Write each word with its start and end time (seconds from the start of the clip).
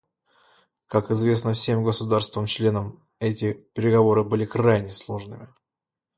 Как 0.87 1.11
известно 1.11 1.53
всем 1.53 1.83
государствам-членам, 1.83 3.07
эти 3.19 3.53
переговоры 3.75 4.23
были 4.23 4.45
крайне 4.45 4.89
сложными. 4.89 5.47